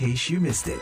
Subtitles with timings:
[0.00, 0.80] case you missed it.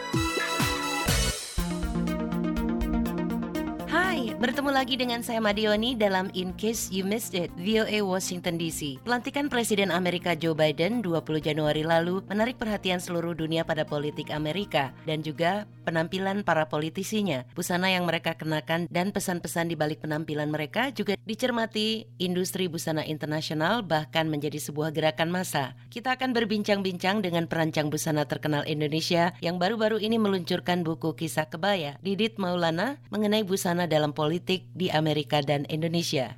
[4.39, 9.03] Bertemu lagi dengan saya Madioni dalam In Case You Missed It, VOA Washington DC.
[9.03, 14.95] Pelantikan Presiden Amerika Joe Biden 20 Januari lalu menarik perhatian seluruh dunia pada politik Amerika
[15.11, 17.49] dan juga penampilan para politisinya.
[17.57, 23.81] Busana yang mereka kenakan dan pesan-pesan di balik penampilan mereka juga dicermati industri busana internasional
[23.81, 25.73] bahkan menjadi sebuah gerakan massa.
[25.89, 31.97] Kita akan berbincang-bincang dengan perancang busana terkenal Indonesia yang baru-baru ini meluncurkan buku kisah kebaya,
[32.05, 36.37] Didit Maulana, mengenai busana dalam politik di Amerika dan Indonesia.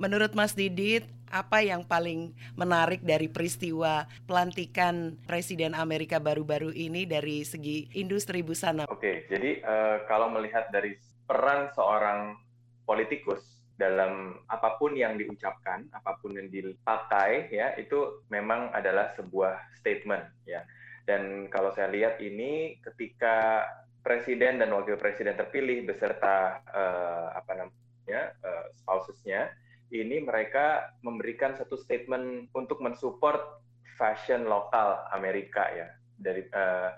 [0.00, 7.46] Menurut Mas Didit, apa yang paling menarik dari peristiwa pelantikan Presiden Amerika baru-baru ini dari
[7.46, 8.84] segi industri busana?
[8.90, 12.34] Oke, jadi uh, kalau melihat dari peran seorang
[12.82, 13.46] politikus
[13.78, 20.26] dalam apa pun yang diucapkan, apa pun yang dipakai, ya itu memang adalah sebuah statement,
[20.44, 20.66] ya.
[21.08, 23.64] Dan kalau saya lihat ini ketika
[24.04, 29.48] presiden dan wakil presiden terpilih beserta uh, apa namanya uh, spousesnya
[29.90, 33.60] ini mereka memberikan satu statement untuk mensupport
[33.98, 35.88] fashion lokal Amerika ya.
[36.20, 36.90] Dari uh,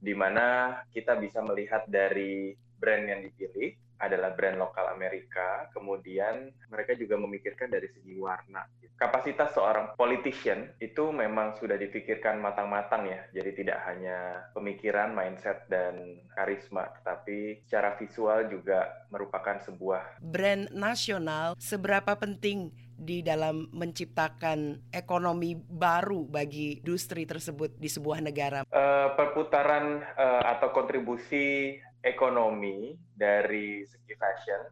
[0.00, 6.92] di mana kita bisa melihat dari brand yang dipilih adalah brand lokal Amerika, kemudian mereka
[6.96, 8.64] juga memikirkan dari segi warna.
[8.96, 16.24] Kapasitas seorang politician itu memang sudah dipikirkan matang-matang ya, jadi tidak hanya pemikiran, mindset, dan
[16.32, 21.52] karisma, tetapi secara visual juga merupakan sebuah brand nasional.
[21.60, 28.64] Seberapa penting di dalam menciptakan ekonomi baru bagi industri tersebut di sebuah negara?
[28.72, 34.62] Uh, perputaran uh, atau kontribusi ekonomi dari segi fashion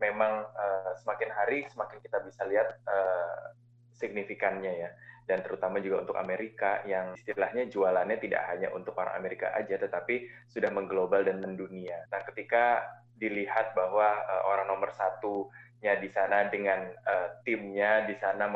[0.00, 3.52] memang uh, semakin hari semakin kita bisa lihat uh,
[3.92, 4.90] signifikannya ya
[5.28, 10.24] dan terutama juga untuk Amerika yang istilahnya jualannya tidak hanya untuk orang Amerika aja tetapi
[10.48, 12.00] sudah mengglobal dan mendunia.
[12.08, 12.80] Nah ketika
[13.20, 18.48] dilihat bahwa uh, orang nomor satunya di sana dengan uh, timnya di sana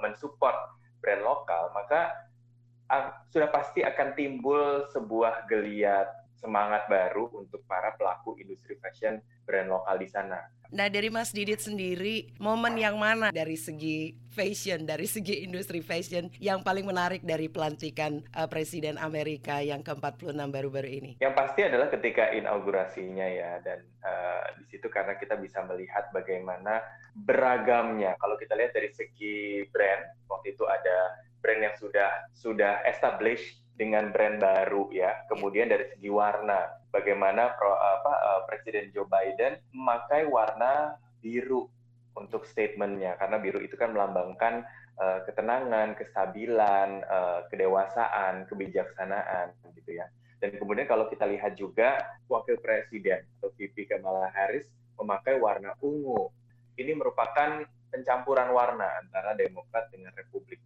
[0.00, 0.72] mensupport
[1.04, 2.24] brand lokal maka
[2.88, 9.16] uh, sudah pasti akan timbul sebuah geliat semangat baru untuk para pelaku industri fashion
[9.48, 10.44] brand lokal di sana.
[10.74, 16.28] Nah dari Mas Didit sendiri, momen yang mana dari segi fashion, dari segi industri fashion
[16.42, 21.12] yang paling menarik dari pelantikan uh, Presiden Amerika yang ke-46 baru-baru ini?
[21.22, 26.82] Yang pasti adalah ketika inaugurasinya ya, dan uh, di situ karena kita bisa melihat bagaimana
[27.14, 28.18] beragamnya.
[28.18, 34.14] Kalau kita lihat dari segi brand, waktu itu ada brand yang sudah sudah established dengan
[34.14, 35.26] brand baru ya.
[35.26, 41.66] Kemudian dari segi warna, bagaimana pro, apa, uh, Presiden Joe Biden memakai warna biru
[42.14, 44.62] untuk statementnya, karena biru itu kan melambangkan
[45.02, 50.06] uh, ketenangan, kestabilan, uh, kedewasaan, kebijaksanaan, gitu ya.
[50.38, 54.68] Dan kemudian kalau kita lihat juga Wakil Presiden atau VP Kamala Harris
[55.00, 56.30] memakai warna ungu.
[56.74, 60.58] Ini merupakan pencampuran warna antara Demokrat dengan Republik,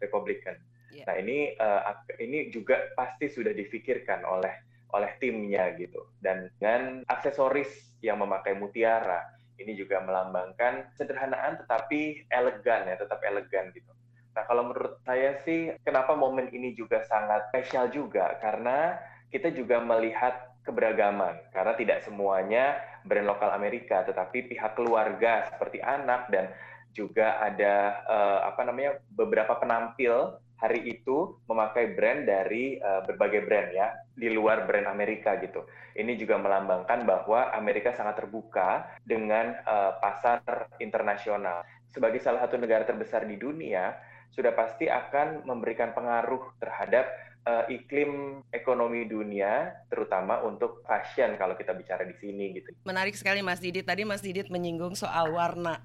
[0.00, 0.56] Republikan.
[0.90, 1.06] Yeah.
[1.06, 4.52] Nah ini uh, ini juga pasti sudah difikirkan oleh
[4.90, 6.02] oleh timnya gitu.
[6.18, 9.22] Dan dengan aksesoris yang memakai mutiara
[9.60, 13.92] ini juga melambangkan sederhanaan tetapi elegan ya, tetap elegan gitu.
[14.34, 18.98] Nah kalau menurut saya sih kenapa momen ini juga sangat spesial juga karena
[19.30, 26.28] kita juga melihat keberagaman karena tidak semuanya brand lokal Amerika tetapi pihak keluarga seperti anak
[26.28, 26.52] dan
[26.92, 33.68] juga ada uh, apa namanya beberapa penampil hari itu memakai brand dari uh, berbagai brand
[33.72, 35.64] ya di luar brand Amerika gitu.
[35.96, 41.64] Ini juga melambangkan bahwa Amerika sangat terbuka dengan uh, pasar internasional.
[41.88, 43.96] Sebagai salah satu negara terbesar di dunia,
[44.30, 47.10] sudah pasti akan memberikan pengaruh terhadap
[47.46, 52.72] uh, iklim ekonomi dunia, terutama untuk fashion kalau kita bicara di sini gitu.
[52.84, 53.86] Menarik sekali Mas Didit.
[53.86, 55.80] Tadi Mas Didit menyinggung soal warna,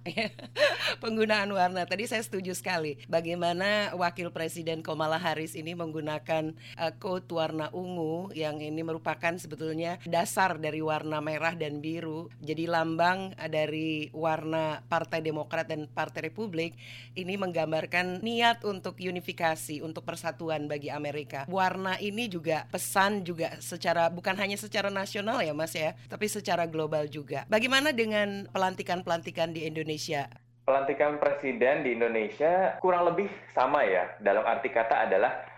[1.04, 1.88] penggunaan warna.
[1.88, 3.00] Tadi saya setuju sekali.
[3.08, 10.00] Bagaimana Wakil Presiden Kamala Harris ini menggunakan uh, coat warna ungu yang ini merupakan sebetulnya
[10.08, 12.28] dasar dari warna merah dan biru.
[12.44, 16.76] Jadi lambang dari warna Partai Demokrat dan Partai Republik
[17.16, 24.11] ini menggambarkan niat untuk unifikasi, untuk persatuan bagi Amerika warna ini juga pesan juga secara
[24.11, 27.47] bukan hanya secara nasional ya Mas ya, tapi secara global juga.
[27.47, 30.28] Bagaimana dengan pelantikan-pelantikan di Indonesia?
[30.67, 34.11] Pelantikan presiden di Indonesia kurang lebih sama ya.
[34.19, 35.54] Dalam arti kata adalah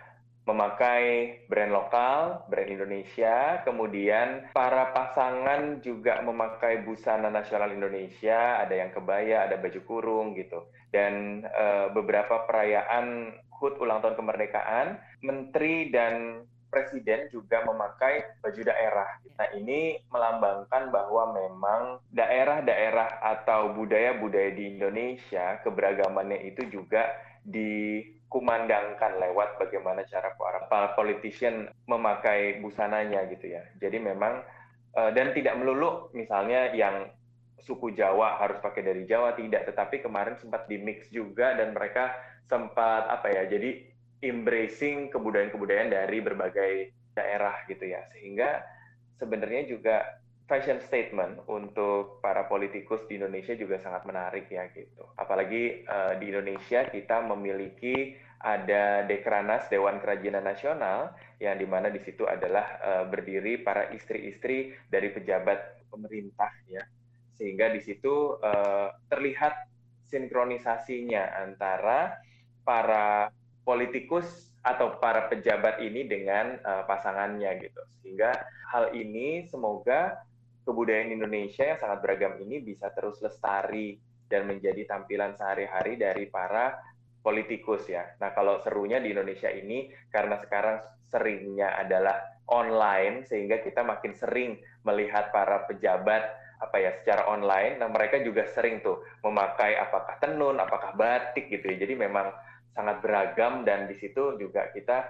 [0.47, 1.03] memakai
[1.51, 9.43] brand lokal, brand Indonesia, kemudian para pasangan juga memakai busana nasional Indonesia, ada yang kebaya,
[9.43, 10.71] ada baju kurung gitu.
[10.87, 14.87] Dan e, beberapa perayaan HUT ulang tahun kemerdekaan,
[15.19, 19.19] menteri dan presiden juga memakai baju daerah.
[19.35, 27.07] Nah, ini melambangkan bahwa memang daerah-daerah atau budaya-budaya di Indonesia, keberagamannya itu juga
[28.27, 30.35] dikumandangkan lewat bagaimana cara
[30.67, 33.63] para politician memakai busananya gitu ya.
[33.79, 34.43] Jadi memang
[34.99, 37.07] eh, dan tidak melulu misalnya yang
[37.63, 42.15] suku Jawa harus pakai dari Jawa tidak, tetapi kemarin sempat di mix juga dan mereka
[42.51, 43.83] sempat apa ya, jadi
[44.23, 48.63] embracing kebudayaan-kebudayaan dari berbagai daerah gitu ya, sehingga
[49.19, 55.03] sebenarnya juga fashion statement untuk para politikus di Indonesia juga sangat menarik ya gitu.
[55.19, 61.11] Apalagi uh, di Indonesia kita memiliki ada Dekranas Dewan Kerajinan Nasional
[61.43, 66.83] yang di mana di situ adalah uh, berdiri para istri-istri dari pejabat pemerintah ya
[67.37, 69.69] sehingga di situ uh, terlihat
[70.09, 72.17] sinkronisasinya antara
[72.65, 73.29] para
[73.61, 78.35] politikus atau para pejabat ini dengan uh, pasangannya gitu sehingga
[78.73, 80.26] hal ini semoga
[80.67, 83.95] kebudayaan Indonesia yang sangat beragam ini bisa terus lestari
[84.27, 86.75] dan menjadi tampilan sehari-hari dari para
[87.23, 88.03] politikus ya.
[88.19, 92.19] Nah kalau serunya di Indonesia ini karena sekarang seringnya adalah
[92.51, 96.23] online sehingga kita makin sering melihat para pejabat
[96.57, 97.79] apa ya secara online.
[97.79, 101.77] Nah mereka juga sering tuh memakai apakah tenun, apakah batik gitu ya.
[101.87, 102.31] Jadi memang
[102.75, 105.07] sangat beragam dan di situ juga kita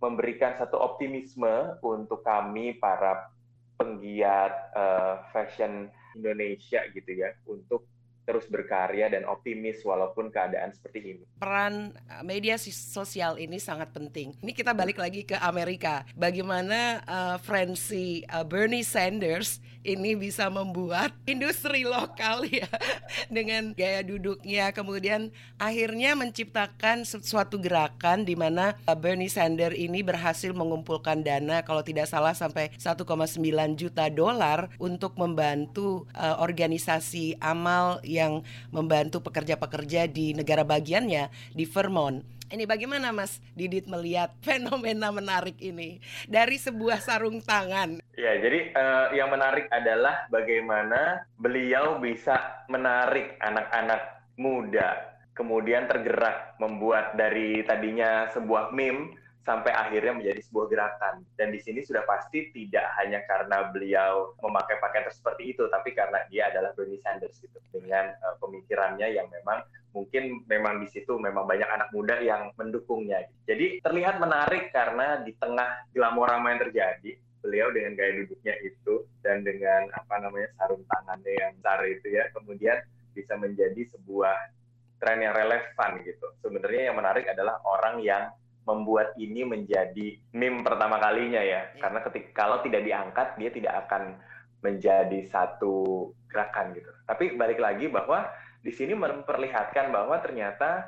[0.00, 3.28] memberikan satu optimisme untuk kami para
[3.80, 7.88] penggiat uh, fashion Indonesia gitu ya untuk
[8.24, 11.24] terus berkarya dan optimis walaupun keadaan seperti ini.
[11.40, 14.36] Peran eh, media sosial ini sangat penting.
[14.40, 16.06] Ini kita balik lagi ke Amerika.
[16.14, 22.68] Bagaimana uh, Francie uh, Bernie Sanders ini bisa membuat industri lokal ya
[23.32, 31.24] dengan gaya duduknya kemudian akhirnya menciptakan suatu gerakan di mana Bernie Sanders ini berhasil mengumpulkan
[31.24, 33.00] dana kalau tidak salah sampai 1,9
[33.80, 38.42] juta dolar untuk membantu uh, organisasi amal yang
[38.74, 42.40] membantu pekerja-pekerja di negara bagiannya di Vermont.
[42.50, 48.02] Ini bagaimana Mas Didit melihat fenomena menarik ini dari sebuah sarung tangan?
[48.18, 57.14] Ya, jadi uh, yang menarik adalah bagaimana beliau bisa menarik anak-anak muda, kemudian tergerak membuat
[57.14, 61.24] dari tadinya sebuah meme sampai akhirnya menjadi sebuah gerakan.
[61.36, 66.20] Dan di sini sudah pasti tidak hanya karena beliau memakai pakaian seperti itu, tapi karena
[66.28, 71.50] dia adalah Bernie Sanders gitu dengan uh, pemikirannya yang memang mungkin memang di situ memang
[71.50, 73.26] banyak anak muda yang mendukungnya.
[73.48, 77.10] Jadi terlihat menarik karena di tengah glamorama yang terjadi,
[77.40, 82.24] beliau dengan gaya duduknya itu dan dengan apa namanya sarung tangannya yang besar itu ya,
[82.36, 82.78] kemudian
[83.16, 84.36] bisa menjadi sebuah
[85.00, 86.26] tren yang relevan gitu.
[86.44, 88.30] Sebenarnya yang menarik adalah orang yang
[88.70, 91.74] membuat ini menjadi meme pertama kalinya ya.
[91.74, 91.82] ya.
[91.82, 94.16] Karena ketika kalau tidak diangkat dia tidak akan
[94.60, 96.90] menjadi satu gerakan gitu.
[97.08, 98.28] Tapi balik lagi bahwa
[98.60, 100.86] di sini memperlihatkan bahwa ternyata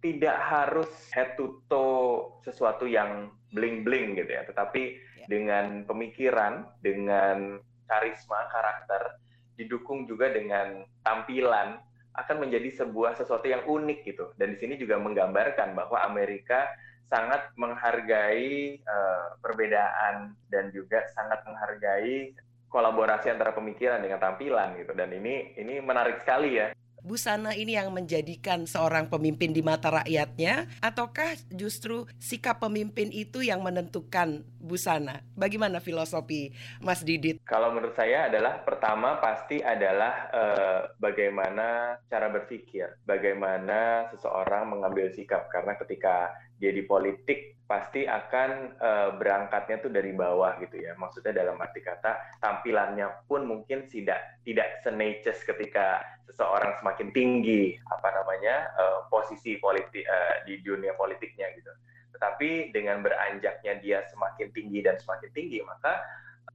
[0.00, 5.26] tidak harus head to toe sesuatu yang bling-bling gitu ya, tetapi ya.
[5.28, 7.56] dengan pemikiran, dengan
[7.88, 9.16] karisma, karakter,
[9.56, 11.80] didukung juga dengan tampilan
[12.14, 14.30] akan menjadi sebuah sesuatu yang unik gitu.
[14.38, 16.68] Dan di sini juga menggambarkan bahwa Amerika
[17.08, 22.34] sangat menghargai uh, perbedaan dan juga sangat menghargai
[22.68, 27.92] kolaborasi antara pemikiran dengan tampilan gitu dan ini ini menarik sekali ya busana ini yang
[27.92, 35.20] menjadikan seorang pemimpin di mata rakyatnya ataukah justru sikap pemimpin itu yang menentukan busana?
[35.36, 37.44] Bagaimana filosofi Mas Didit?
[37.44, 45.52] Kalau menurut saya adalah pertama pasti adalah uh, bagaimana cara berpikir, bagaimana seseorang mengambil sikap
[45.52, 50.92] karena ketika dia di politik pasti akan uh, berangkatnya tuh dari bawah gitu ya.
[51.00, 58.08] Maksudnya dalam arti kata tampilannya pun mungkin tidak tidak seneces ketika seseorang semakin tinggi apa
[58.12, 61.72] namanya uh, posisi politik uh, di dunia politiknya gitu.
[62.14, 66.04] Tetapi dengan beranjaknya dia semakin tinggi dan semakin tinggi maka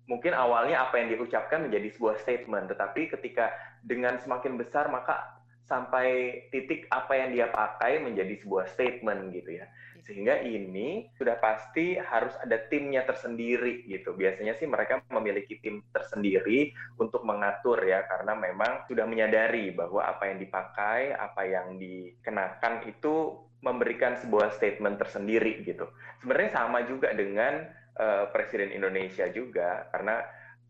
[0.09, 3.53] mungkin awalnya apa yang diucapkan menjadi sebuah statement, tetapi ketika
[3.85, 5.37] dengan semakin besar maka
[5.69, 9.69] sampai titik apa yang dia pakai menjadi sebuah statement gitu ya.
[10.09, 14.17] Sehingga ini sudah pasti harus ada timnya tersendiri gitu.
[14.17, 20.33] Biasanya sih mereka memiliki tim tersendiri untuk mengatur ya karena memang sudah menyadari bahwa apa
[20.33, 25.85] yang dipakai, apa yang dikenakan itu memberikan sebuah statement tersendiri gitu.
[26.25, 27.69] Sebenarnya sama juga dengan
[28.01, 30.25] uh, Presiden Indonesia juga karena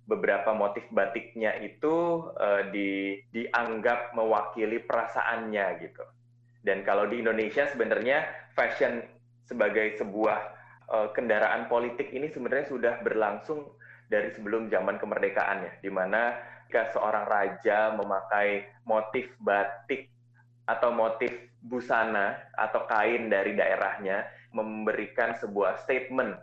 [0.09, 6.03] beberapa motif batiknya itu uh, di, dianggap mewakili perasaannya gitu.
[6.65, 8.25] Dan kalau di Indonesia sebenarnya
[8.57, 9.05] fashion
[9.49, 10.39] sebagai sebuah
[10.93, 13.65] uh, kendaraan politik ini sebenarnya sudah berlangsung
[14.05, 16.37] dari sebelum zaman kemerdekaan ya, di mana
[16.69, 20.13] jika seorang raja memakai motif batik
[20.69, 21.33] atau motif
[21.65, 26.37] busana atau kain dari daerahnya memberikan sebuah statement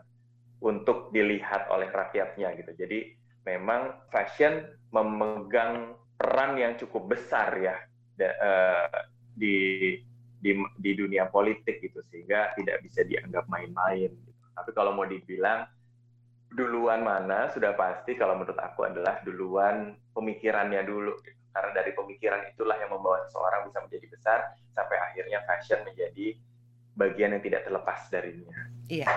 [0.59, 2.75] untuk dilihat oleh rakyatnya gitu.
[2.75, 3.15] Jadi
[3.47, 7.79] memang fashion memegang peran yang cukup besar ya
[8.19, 8.91] uh,
[9.31, 9.95] di
[10.47, 14.15] di di dunia politik gitu sehingga tidak bisa dianggap main-main.
[14.15, 14.43] Gitu.
[14.55, 15.67] Tapi kalau mau dibilang
[16.55, 21.35] duluan mana sudah pasti kalau menurut aku adalah duluan pemikirannya dulu gitu.
[21.51, 24.39] karena dari pemikiran itulah yang membawa seseorang bisa menjadi besar
[24.77, 26.37] sampai akhirnya fashion menjadi
[26.97, 28.57] bagian yang tidak terlepas darinya.
[28.89, 29.09] Iya,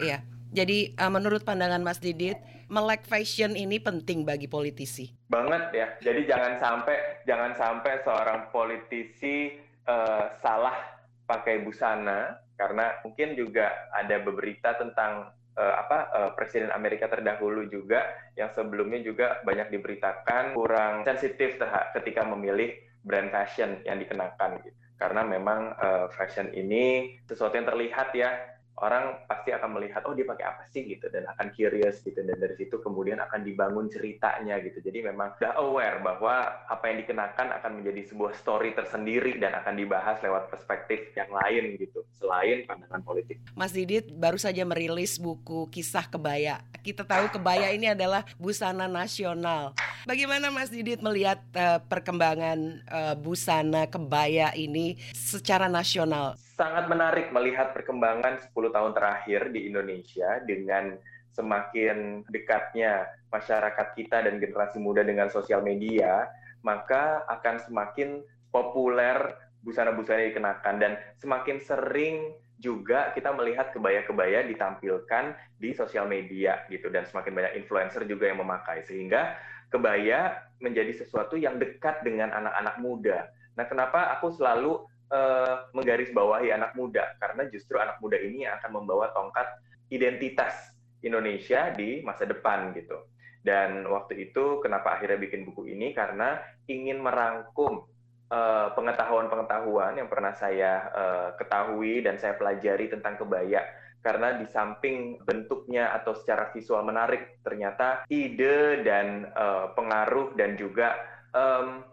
[0.00, 0.18] iya.
[0.50, 2.36] Jadi uh, menurut pandangan Mas Didit,
[2.66, 5.14] melek fashion ini penting bagi politisi.
[5.30, 5.86] Banget ya.
[6.02, 9.54] Jadi jangan sampai jangan sampai seorang politisi
[9.86, 10.76] uh, salah
[11.24, 18.04] pakai busana karena mungkin juga ada beberita tentang uh, apa uh, presiden Amerika terdahulu juga
[18.36, 21.56] yang sebelumnya juga banyak diberitakan kurang sensitif
[21.96, 24.76] ketika memilih brand fashion yang dikenakan gitu.
[25.00, 30.24] Karena memang uh, fashion ini sesuatu yang terlihat ya orang pasti akan melihat oh dia
[30.24, 34.56] pakai apa sih gitu dan akan curious gitu dan dari situ kemudian akan dibangun ceritanya
[34.64, 39.52] gitu jadi memang udah aware bahwa apa yang dikenakan akan menjadi sebuah story tersendiri dan
[39.60, 43.40] akan dibahas lewat perspektif yang lain gitu selain pandangan politik.
[43.56, 46.60] Mas Didit baru saja merilis buku kisah kebaya.
[46.80, 49.76] Kita tahu kebaya ini adalah busana nasional.
[50.04, 56.36] Bagaimana Mas Didit melihat uh, perkembangan uh, busana kebaya ini secara nasional?
[56.60, 60.92] Sangat menarik melihat perkembangan 10 tahun terakhir di Indonesia dengan
[61.32, 66.28] semakin dekatnya masyarakat kita dan generasi muda dengan sosial media,
[66.60, 68.20] maka akan semakin
[68.52, 69.16] populer
[69.64, 77.08] busana-busana dikenakan dan semakin sering juga kita melihat kebaya-kebaya ditampilkan di sosial media gitu dan
[77.08, 79.32] semakin banyak influencer juga yang memakai sehingga
[79.72, 83.32] kebaya menjadi sesuatu yang dekat dengan anak-anak muda.
[83.56, 87.18] Nah, kenapa aku selalu uh, menggarisbawahi anak muda.
[87.18, 89.46] Karena justru anak muda ini yang akan membawa tongkat
[89.90, 90.70] identitas
[91.02, 92.96] Indonesia di masa depan gitu.
[93.40, 95.96] Dan waktu itu kenapa akhirnya bikin buku ini?
[95.96, 96.36] Karena
[96.68, 97.88] ingin merangkum
[98.30, 103.64] eh, pengetahuan-pengetahuan yang pernah saya uh, ketahui dan saya pelajari tentang kebaya.
[104.00, 110.96] Karena di samping bentuknya atau secara visual menarik ternyata ide dan uh, pengaruh dan juga
[111.36, 111.84] um,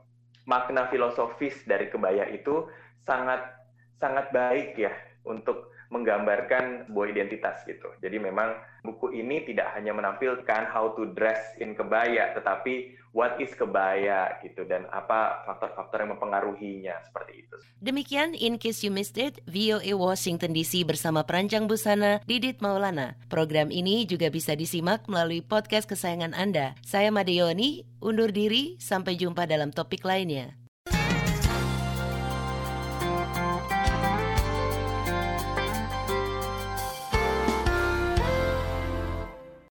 [0.48, 2.72] makna filosofis dari kebaya itu
[3.08, 3.42] sangat
[3.98, 4.94] sangat baik ya
[5.26, 7.88] untuk menggambarkan sebuah identitas gitu.
[8.04, 13.56] Jadi memang buku ini tidak hanya menampilkan how to dress in kebaya, tetapi what is
[13.56, 17.56] kebaya gitu dan apa faktor-faktor yang mempengaruhinya seperti itu.
[17.80, 23.16] Demikian In Case You Missed It, VOA Washington DC bersama perancang busana Didit Maulana.
[23.32, 26.76] Program ini juga bisa disimak melalui podcast kesayangan Anda.
[26.84, 30.67] Saya Madeoni, undur diri, sampai jumpa dalam topik lainnya.